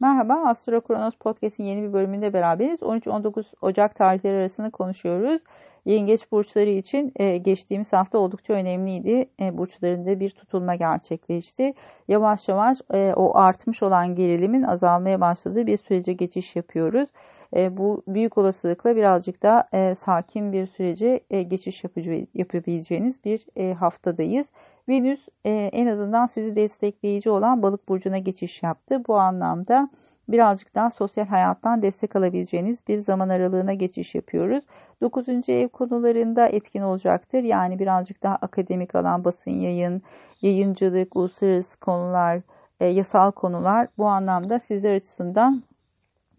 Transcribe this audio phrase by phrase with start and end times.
[0.00, 2.80] Merhaba, Astro Kronos Podcast'in yeni bir bölümünde beraberiz.
[2.80, 5.42] 13-19 Ocak tarihleri arasında konuşuyoruz.
[5.84, 9.28] Yengeç burçları için e, geçtiğimiz hafta oldukça önemliydi.
[9.40, 11.74] E, burçlarında bir tutulma gerçekleşti.
[12.08, 17.08] Yavaş yavaş e, o artmış olan gerilimin azalmaya başladığı bir sürece geçiş yapıyoruz.
[17.56, 23.46] E, bu büyük olasılıkla birazcık daha e, sakin bir sürece e, geçiş yapıcı, yapabileceğiniz bir
[23.56, 24.46] e, haftadayız.
[24.90, 29.02] Venüs e, en azından sizi destekleyici olan balık burcuna geçiş yaptı.
[29.08, 29.88] Bu anlamda
[30.28, 34.64] birazcık daha sosyal hayattan destek alabileceğiniz bir zaman aralığına geçiş yapıyoruz.
[35.02, 35.48] 9.
[35.48, 37.42] ev konularında etkin olacaktır.
[37.42, 40.02] Yani birazcık daha akademik alan, basın yayın,
[40.42, 42.40] yayıncılık, uluslararası konular,
[42.80, 45.62] e, yasal konular bu anlamda sizler açısından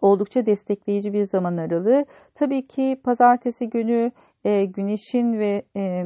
[0.00, 2.06] oldukça destekleyici bir zaman aralığı.
[2.34, 4.10] Tabii ki pazartesi günü
[4.44, 6.04] e, Güneş'in ve e,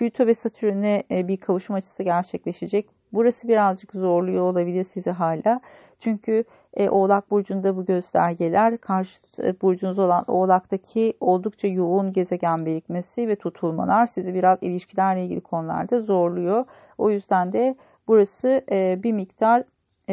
[0.00, 2.88] Plüto ve Satürn'e e, bir kavuşum açısı gerçekleşecek.
[3.12, 5.60] Burası birazcık zorluyor olabilir sizi hala.
[5.98, 13.28] Çünkü e, Oğlak Burcu'nda bu göstergeler karşı e, burcunuz olan Oğlak'taki oldukça yoğun gezegen birikmesi
[13.28, 16.64] ve tutulmalar sizi biraz ilişkilerle ilgili konularda zorluyor.
[16.98, 17.74] O yüzden de
[18.08, 18.62] burası
[19.02, 19.64] bir miktar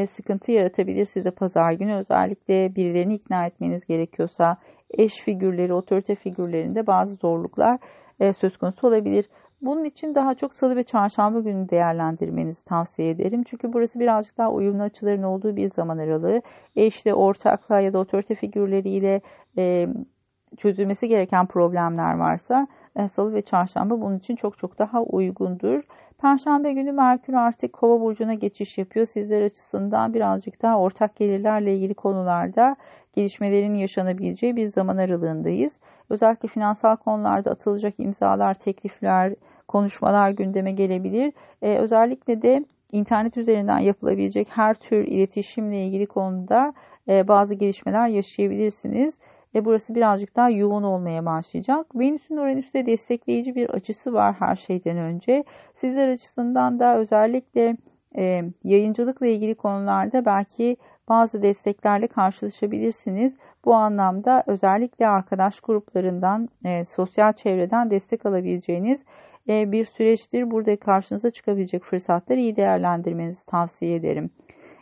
[0.09, 1.95] sıkıntı yaratabilir size pazar günü.
[1.95, 4.57] Özellikle birilerini ikna etmeniz gerekiyorsa
[4.89, 7.79] eş figürleri, otorite figürlerinde bazı zorluklar
[8.33, 9.25] söz konusu olabilir.
[9.61, 13.43] Bunun için daha çok salı ve çarşamba günü değerlendirmenizi tavsiye ederim.
[13.43, 16.41] Çünkü burası birazcık daha uyumlu açıların olduğu bir zaman aralığı.
[16.75, 19.21] Eşle, ortakla ya da otorite figürleriyle
[19.57, 19.87] e,
[20.57, 25.83] çözülmesi gereken problemler varsa e, salı ve çarşamba bunun için çok çok daha uygundur.
[26.17, 29.05] Perşembe günü Merkür artık Kova burcuna geçiş yapıyor.
[29.05, 32.75] Sizler açısından birazcık daha ortak gelirlerle ilgili konularda
[33.13, 35.73] gelişmelerin yaşanabileceği bir zaman aralığındayız.
[36.09, 39.35] Özellikle finansal konularda atılacak imzalar, teklifler,
[39.67, 41.33] konuşmalar gündeme gelebilir.
[41.61, 46.73] Ee, özellikle de internet üzerinden yapılabilecek her tür iletişimle ilgili konuda
[47.07, 49.19] e, bazı gelişmeler yaşayabilirsiniz.
[49.55, 51.95] Ve burası birazcık daha yoğun olmaya başlayacak.
[51.95, 55.43] Venüs'ün Uranüs'te destekleyici bir açısı var her şeyden önce.
[55.75, 57.77] Sizler açısından da özellikle
[58.17, 60.77] e, yayıncılıkla ilgili konularda belki
[61.09, 63.33] bazı desteklerle karşılaşabilirsiniz.
[63.65, 69.03] Bu anlamda özellikle arkadaş gruplarından, e, sosyal çevreden destek alabileceğiniz
[69.49, 70.51] e, bir süreçtir.
[70.51, 74.29] Burada karşınıza çıkabilecek fırsatları iyi değerlendirmenizi tavsiye ederim.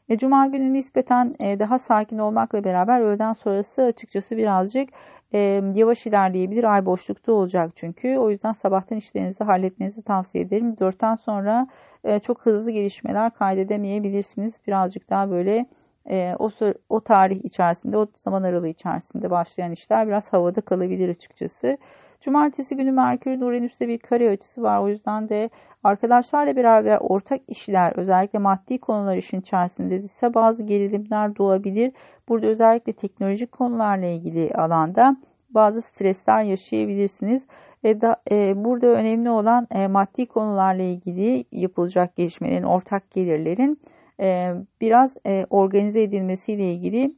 [0.10, 4.90] E, Cuma günü nispeten e, daha sakin olmakla beraber öğleden sonrası açıkçası birazcık
[5.34, 5.40] e,
[5.76, 6.64] yavaş ilerleyebilir.
[6.64, 8.18] Ay boşlukta olacak çünkü.
[8.18, 10.78] O yüzden sabahtan işlerinizi halletmenizi tavsiye ederim.
[10.80, 11.68] Dörtten sonra
[12.04, 14.54] e, çok hızlı gelişmeler kaydedemeyebilirsiniz.
[14.68, 15.66] Birazcık daha böyle
[16.10, 16.50] e, o,
[16.90, 21.78] o tarih içerisinde, o zaman aralığı içerisinde başlayan işler biraz havada kalabilir açıkçası.
[22.22, 24.80] Cumartesi günü Merkür Uranüs'te bir kare açısı var.
[24.80, 25.50] O yüzden de
[25.84, 31.92] arkadaşlarla beraber ortak işler, özellikle maddi konular işin içerisinde ise bazı gerilimler doğabilir.
[32.30, 35.18] Burada özellikle teknolojik konularla ilgili alanda
[35.50, 37.46] bazı stresler yaşayabilirsiniz.
[37.84, 43.80] E da, e, burada önemli olan e, maddi konularla ilgili yapılacak gelişmelerin, ortak gelirlerin
[44.20, 47.16] e, biraz e, organize edilmesiyle ilgili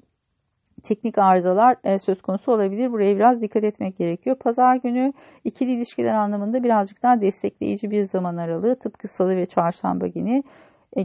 [0.84, 2.92] teknik arızalar e, söz konusu olabilir.
[2.92, 4.36] Buraya biraz dikkat etmek gerekiyor.
[4.36, 5.14] Pazar günü
[5.44, 8.76] ikili ilişkiler anlamında birazcık daha destekleyici bir zaman aralığı.
[8.80, 10.44] Tıpkı salı ve çarşamba günü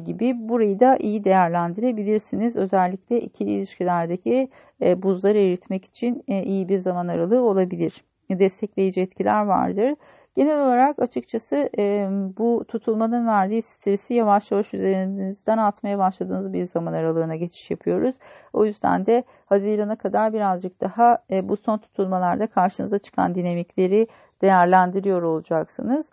[0.04, 2.56] gibi burayı da iyi değerlendirebilirsiniz.
[2.56, 4.48] Özellikle ikili ilişkilerdeki
[4.80, 8.04] buzları eritmek için iyi bir zaman aralığı olabilir.
[8.30, 9.94] Destekleyici etkiler vardır.
[10.36, 16.92] Genel olarak açıkçası e, bu tutulmanın verdiği stresi yavaş yavaş üzerinizden atmaya başladığınız bir zaman
[16.92, 18.16] aralığına geçiş yapıyoruz.
[18.52, 24.06] O yüzden de Haziran'a kadar birazcık daha e, bu son tutulmalarda karşınıza çıkan dinamikleri
[24.42, 26.10] değerlendiriyor olacaksınız.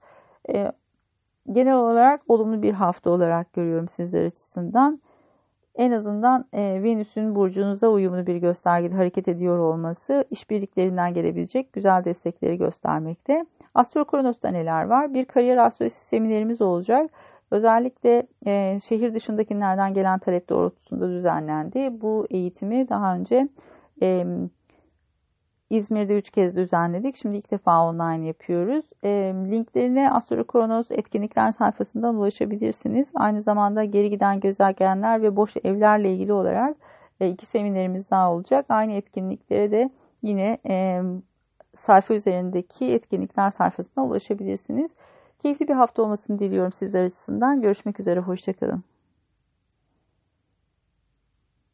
[0.50, 0.72] E,
[1.52, 5.02] genel olarak olumlu bir hafta olarak görüyorum sizler açısından.
[5.80, 12.58] En azından e, Venüs'ün burcunuza uyumlu bir göstergede hareket ediyor olması işbirliklerinden gelebilecek güzel destekleri
[12.58, 13.46] göstermekte.
[13.76, 15.14] Astro Kronos'ta neler var?
[15.14, 17.12] Bir kariyer astrolojisi seminerimiz olacak.
[17.52, 22.02] Özellikle e, şehir dışındakilerden gelen talep doğrultusunda düzenlendi.
[22.02, 23.48] Bu eğitimi daha önce
[24.02, 24.26] e,
[25.70, 27.16] İzmir'de 3 kez düzenledik.
[27.16, 28.86] Şimdi ilk defa online yapıyoruz.
[29.04, 29.10] E,
[29.52, 33.10] linklerine Astro Kronos etkinlikler sayfasından ulaşabilirsiniz.
[33.16, 36.78] Aynı zamanda geri giden gezegenler ve boş evlerle ilgili olarak
[37.20, 38.66] e, iki seminerimiz daha olacak.
[38.70, 39.90] Aynı etkinliklere de
[40.24, 41.02] yine e,
[41.76, 44.92] sayfa üzerindeki etkinlikler sayfasına ulaşabilirsiniz.
[45.42, 47.62] Keyifli bir hafta olmasını diliyorum sizler açısından.
[47.62, 48.84] Görüşmek üzere, hoşçakalın.